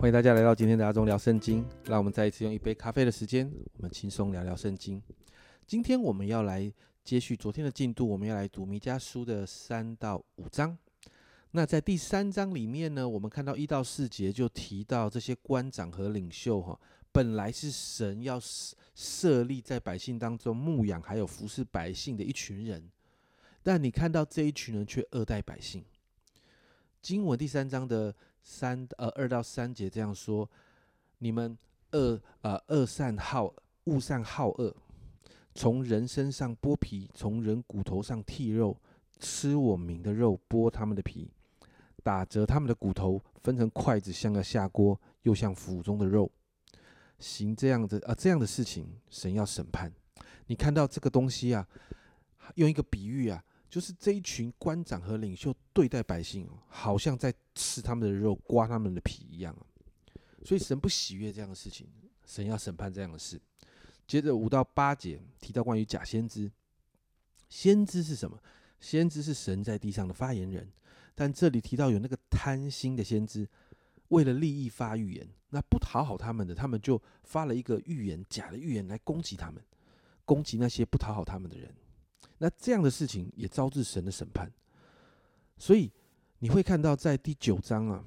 [0.00, 1.66] 欢迎大家来到今天的阿忠聊圣经。
[1.86, 5.02] 让我们再一次用一杯咖啡的时间，我们轻松聊聊圣经。
[5.66, 6.72] 今天我们要来
[7.02, 10.78] 接续昨天的进度，我们要来读弥迦书的三到五章。
[11.50, 16.78] 那在第三章里面呢，我们看到一到四节就提到这些官长和领袖哈，
[17.10, 18.40] 本来是神要
[18.94, 22.88] 设立在百姓当中牧养还有服侍百姓的一群人，
[23.64, 25.84] 但你看到这一群人却恶待百姓。
[27.02, 28.14] 经文第三章的。
[28.42, 30.48] 三呃二到三节这样说：
[31.18, 31.56] 你们
[31.92, 34.74] 恶呃恶善好恶善好恶，
[35.54, 38.76] 从人身上剥皮，从人骨头上剔肉，
[39.18, 41.30] 吃我民的肉，剥他们的皮，
[42.02, 46.30] 打折他们的骨头，分成筷子，像个下锅，又像腹中的肉，
[47.18, 49.92] 行这样的啊这样的事情，神要审判。
[50.46, 51.66] 你看到这个东西啊，
[52.54, 53.44] 用一个比喻啊。
[53.70, 59.52] 就是这一群官长和领袖对待百姓，好像在吃他们的肉、刮他们的皮一样
[60.44, 61.88] 所以神不喜悦这样的事情，
[62.24, 63.40] 神要审判这样的事。
[64.06, 66.50] 接着五到八节提到关于假先知，
[67.48, 68.40] 先知是什么？
[68.80, 70.70] 先知是神在地上的发言人，
[71.14, 73.48] 但这里提到有那个贪心的先知，
[74.08, 79.60] 为了利益发预言，那不讨好他们的，他们就发了一个预言，假的预言来攻击他们，
[80.24, 81.74] 攻击那些不讨好他们的人。
[82.38, 84.50] 那这样的事情也招致神的审判，
[85.58, 85.90] 所以
[86.40, 88.04] 你会看到在第九章啊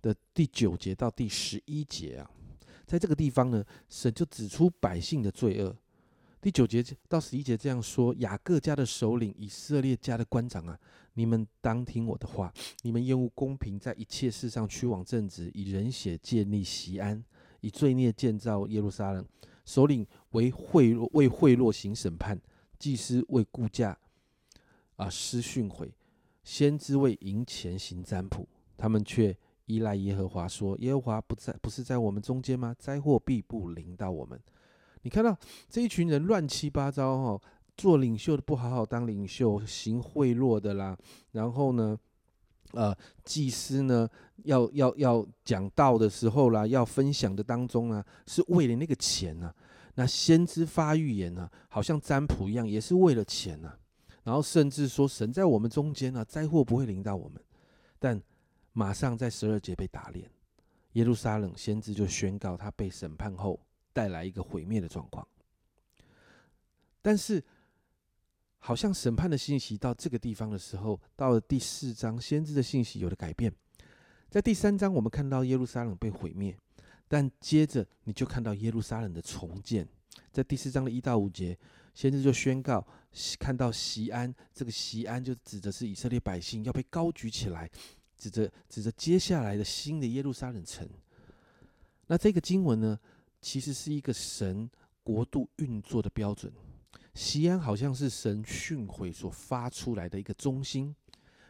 [0.00, 2.30] 的第九节到第十一节啊，
[2.86, 5.76] 在这个地方呢，神就指出百姓的罪恶。
[6.40, 10.78] 第九节到十一节这样说：雅各家的首领、以色列家的官长啊，
[11.14, 12.52] 你们当听我的话，
[12.82, 17.24] 你们厌恶公平，在一切事上屈枉正直，以人血建立西安，
[17.60, 19.26] 以罪孽建造耶路撒冷。
[19.64, 22.40] 首领为贿赂，为贿赂行审判。
[22.78, 23.96] 祭司为顾价
[24.96, 25.88] 啊施训诲，
[26.44, 28.46] 先知为赢钱行占卜，
[28.76, 29.36] 他们却
[29.66, 32.76] 依赖耶和华，说耶和华不在，不是在我们中间吗？
[32.78, 34.38] 灾祸必不临到我们。
[35.02, 35.36] 你看到
[35.68, 37.40] 这一群人乱七八糟哈，
[37.76, 40.96] 做领袖的不好好当领袖，行贿赂的啦，
[41.32, 41.98] 然后呢，
[42.72, 44.08] 呃，祭司呢
[44.44, 49.52] 要要要讲道的时候啦，要分享的当中啊，是为了那个钱呢。
[49.96, 53.72] 那先知发预言呢，好像占卜一样，也是为了钱呢。
[54.24, 57.40] 然后甚至说神在我们中间呢，灾祸不会临到我们。
[57.98, 58.20] 但
[58.72, 60.28] 马上在十二节被打脸，
[60.94, 63.60] 耶路撒冷先知就宣告他被审判后
[63.92, 65.26] 带来一个毁灭的状况。
[67.00, 67.44] 但是
[68.58, 73.54] 好像审判的信息到这个地方的时候，到了第四章，先知的信息有了改变。
[74.30, 76.56] 在第三章，我们看到耶路撒冷被毁灭。
[77.06, 79.86] 但接着你就看到耶路撒冷的重建，
[80.32, 81.56] 在第四章的一到五节，
[81.94, 82.84] 先知就宣告，
[83.38, 87.70] 看到西安，这个西安就指的是以色列百姓要被高举起来，
[88.18, 90.88] 指着指着接下来的新的耶路撒冷城。
[92.06, 92.98] 那这个经文呢，
[93.40, 94.68] 其实是一个神
[95.02, 96.52] 国度运作的标准。
[97.14, 100.94] 西安好像是神训诲所发出来的一个中心，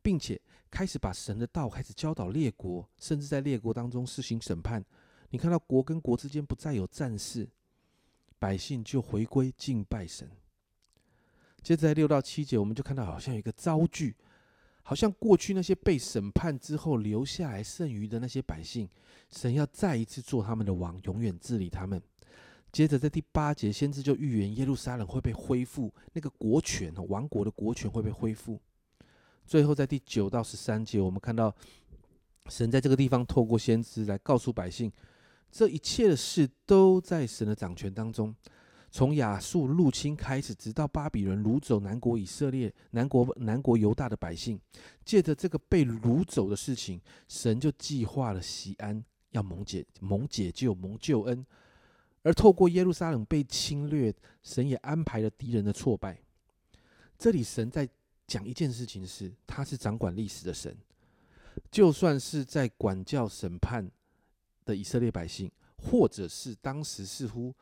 [0.00, 4.84] 并且开始把神的道开始教导列国，甚至在列国当中施行审判。
[5.30, 7.48] 你看到国跟国之间不再有战事，
[8.38, 10.28] 百姓就回归敬拜神。
[11.62, 14.14] 接着在六到七节，我们就看到好像有一个遭拒，
[14.82, 18.88] 好像过去那些被审判之后留下来剩余的那些百姓，
[19.30, 22.00] 神要再一次做他们的王，永远治理他们。
[22.70, 28.60] 接着在第八节，先知就预言耶路撒冷会被恢复，那个国权王国的国权会被恢复。
[29.44, 31.54] 最后在第九到十三节，我们看到
[32.48, 34.92] 神在这个地方透过先知来告诉百姓。
[35.50, 38.34] 这一切的事都在神的掌权当中，
[38.90, 44.60] 从亚述入侵开始，直到巴比伦掳走南国以色列、南国南国犹大的百姓，
[45.04, 51.44] 借着这个被掳走的事情，神就计划了西安要蒙解、蒙解救、蒙救恩，
[52.22, 56.20] 而透过耶路撒冷被侵略，神也安排了敌人的挫败。
[57.18, 57.88] 这里神在
[58.26, 60.76] 讲一件事情是，他是掌管历史的神，
[61.70, 63.90] 就算是在管教审判。
[64.68, 67.54] 的以色列百姓，或者是当时似乎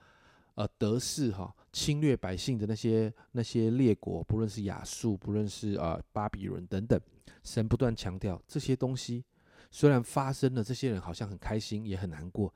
[0.57, 7.01] 呃得势哈侵略百姓的那些那些列国，不论是亚述，不论是啊巴比伦等等，
[7.45, 9.25] 神不断强调这些东西
[9.71, 12.53] 虽然发生了，这些人好像很开心也很难过，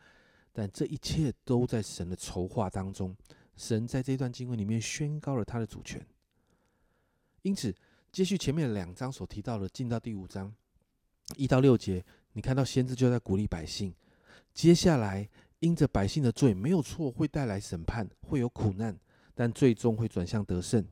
[0.52, 3.16] 但这一切都在神的筹划当中。
[3.56, 6.04] 神在这段经文里面宣告了他的主权。
[7.42, 7.74] 因此，
[8.10, 10.52] 接续前面两章所提到的，进到第五章
[11.36, 13.94] 一到六节，你看到先知就在鼓励百姓。
[14.52, 15.28] 接下来，
[15.60, 18.98] 因着百姓的罪没有错，会带来审判，会有苦难，
[19.34, 20.86] 但最终会转向得胜。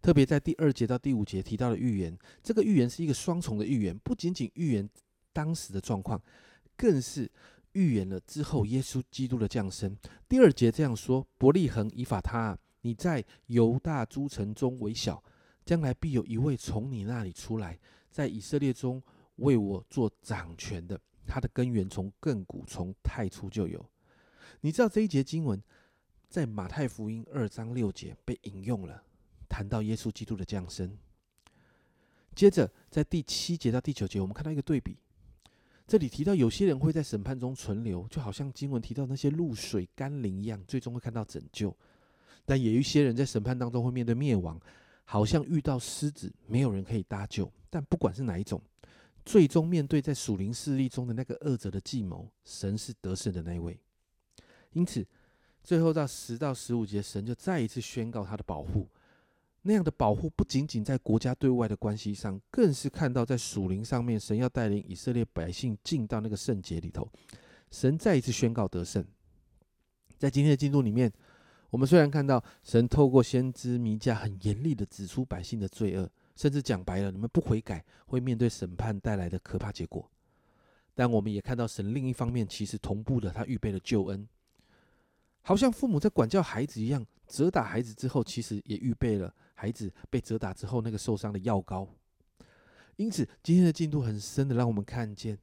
[0.00, 4.88] 特别在第二节到第五节提到的预言，这个预言是一个双重的预言，不仅仅预言
[5.32, 6.20] 当时的状况，
[6.76, 7.30] 更是
[7.72, 9.96] 预言了之后耶稣基督的降生。
[10.28, 15.22] 第二节这样说：“伯利恒以法他，你在犹大诸城中为小，
[15.64, 17.78] 将来必有一位从你那里出来，
[18.10, 19.02] 在以色列中
[19.36, 21.00] 为我做掌权的。
[21.26, 23.84] 它的根源从亘古从太初就有。”
[24.60, 25.60] 你知道这一节经文
[26.28, 29.02] 在马太福音二章六节被引用了，
[29.48, 30.96] 谈到耶稣基督的降生。
[32.34, 34.96] 接着在第七节到第九节，我们看到一个对比。
[35.86, 41.70] 这里提到有些人会在审判中存留，就好像经文提到那些露水甘霖一样，最终会看到拯救；
[42.46, 44.58] 但也有一些人在审判当中会面对灭亡，
[45.04, 47.52] 好像遇到狮子，没有人可以搭救。
[47.68, 48.62] 但不管是哪一种，
[49.24, 53.78] 最终面对在属灵势力中的那个恶者的计谋，神是得胜的那一位。
[54.72, 55.06] 因此，
[55.62, 58.88] 最后到十到十五节，神就再一次宣告他的保护。
[59.64, 67.08] 那样的保护不仅仅在国家对外的关系上，更是看到在属灵上面，神要带领以色列百姓进到那个圣洁里头。
[67.70, 69.04] 神再一次宣告得胜。
[70.18, 71.12] 在今天的进度里面，
[71.70, 80.10] 我们虽然看到神透过先知弥迦很严厉的指出百姓的罪恶，甚至讲白了，你们不悔改会面对审判带来的可怕结果。
[80.94, 84.28] 但我们也看到神另一方面其实同步的，他预备了救恩。
[85.42, 91.88] 好像父母在管教孩子一样，责打孩子之后，其实也预备了孩子被责打之后那个受伤的药膏。
[92.96, 95.38] 因此，今天的进度很深的，让我们看见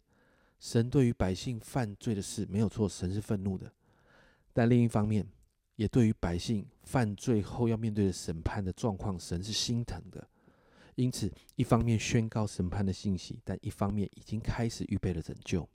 [0.60, 3.68] 神对于百姓犯罪的事没有错，神是愤怒的；
[4.54, 5.28] 但另一方面，
[5.76, 10.26] 也对于百姓犯罪后要面对的审判的状况，神是心疼的。
[11.02, 15.68] 因此，一方面宣告审判的信息，但一方面已经开始预备了拯救。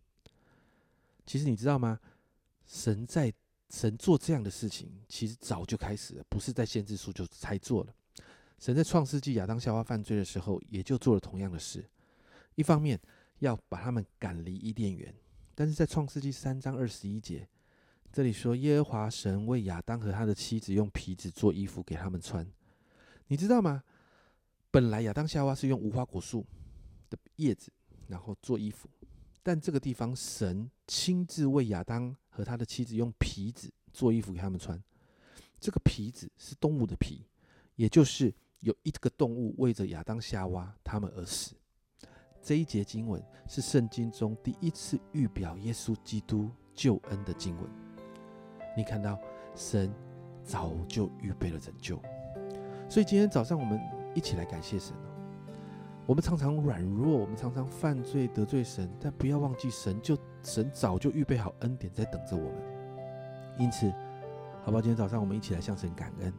[1.25, 1.99] 其实你知道吗？
[2.67, 3.32] 神在。
[3.71, 7.93] 神做这样的事情，其实早就开始了，不是在先知书就才做了。
[8.61, 11.85] 神在创世纪亚当夏娃犯罪的时候，也就做了同样的事。
[12.55, 13.00] 一方面
[13.41, 15.12] 要把他们赶离伊甸园，
[15.56, 17.49] 但是在创世纪三章二十一节，
[18.12, 22.47] 这里说耶和华神为亚当和他的妻子用皮子做衣服给他们穿。
[23.26, 23.82] 你知道吗？
[24.75, 26.44] 本来亚当夏娃是用无花果树
[27.09, 27.71] 的叶子，
[28.09, 28.88] 然后做衣服。
[29.41, 34.82] 但这个地方，神亲自为亚当和他的妻子用皮子做衣服给他们穿。
[35.61, 37.25] 这个皮子是动物的皮，
[37.76, 41.55] 也就是有一个动物为着亚当夏娃他们而死。
[42.43, 47.71] 这一节经文是圣经中第一次预表耶稣基督救恩的经文。
[48.76, 49.17] 你看到
[49.55, 49.94] 神
[50.43, 52.03] 早就预备了拯救，
[52.91, 53.81] 所以今天早上我们
[54.14, 55.11] 一起来感谢神哦。
[56.06, 62.55] 我们常常软弱，我们常常犯罪得罪神，但不要忘记，神就神早就预备好恩典在等着我们。
[63.58, 63.90] 因此，
[64.62, 64.81] 好不好？
[64.81, 66.32] 今天早上我们一起来向神感恩。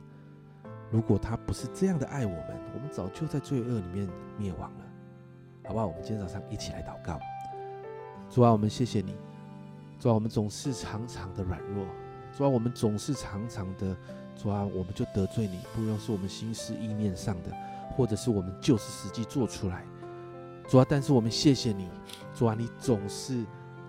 [0.92, 4.08] 如果他不是这样的爱我们，我们早就在罪恶里面
[4.38, 4.86] 灭亡了，
[5.66, 5.88] 好不好？
[5.88, 7.20] 我们今天早上一起来祷告。
[8.30, 9.16] 主啊，我们谢谢你。
[10.00, 11.86] 主啊，我们总是常常的软弱。
[12.38, 13.98] 主啊，我们总是常常的，
[14.36, 17.52] 主啊，我们就得罪你，不论是我们心思意念上的。
[17.96, 19.86] 或者是我们就是实际做出来，
[20.68, 21.88] 主啊，但是我们谢谢你，
[22.34, 23.46] 主啊，你总是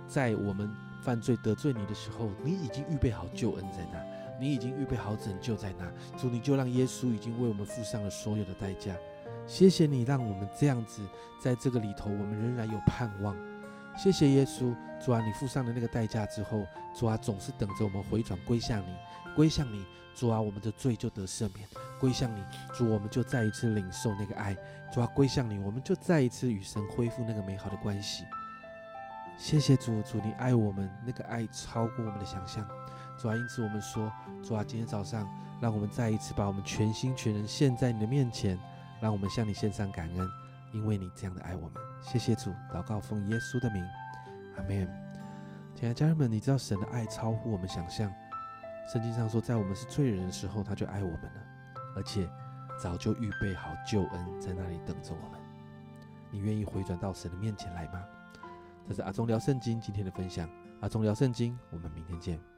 [0.07, 0.71] 在我们
[1.03, 3.99] 犯罪得罪你的时候，你已经预备好救恩在那，
[4.39, 8.95] 你已经预备好拯救在那，主，你就让耶稣已经为我们付上了所有的代价，
[9.45, 11.03] 谢谢你让我们这样子
[11.41, 13.37] 在这个里头，我们仍然有盼望，
[13.97, 18.95] 谢谢耶稣，主啊，你付上的那个代价之后，主啊，总是等着我们回转归向你，
[19.35, 19.85] 归向你，
[20.15, 21.67] 主啊，我们的罪就得赦免。
[21.99, 24.55] 归向你，主，我们就再一次领受那个爱。
[24.93, 28.25] 主啊，归向你，我们就再一次与神恢复那个美好的关系。
[29.39, 32.69] 谢谢主，主你爱我们，那个爱超过我们的想象。
[33.19, 34.13] 主啊，因此我们说，
[34.45, 35.27] 主啊，今天早上
[35.59, 38.59] 让我们再一次把我们全心全人献在你的面前，
[39.01, 40.29] 让我们向你献上感恩，
[40.73, 41.83] 因为你这样的爱我们。
[42.01, 43.85] 谢谢主，祷告奉耶稣的名，
[44.57, 44.87] 阿门。
[45.75, 48.13] 亲爱的家人们，你知道神的爱超乎我们想象。
[48.93, 51.47] 圣经上说，在我们是罪人的时候，他就爱我们了。
[51.97, 52.29] 而且
[52.81, 55.41] 早就预备好救恩在那里等着我们。
[56.31, 58.05] 你愿意回转到神的面前来吗？
[58.87, 60.49] 这是阿忠聊圣经今天的分享。
[60.81, 62.56] 阿忠聊圣经，我们明天见。